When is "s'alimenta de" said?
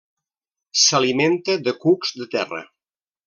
0.83-1.75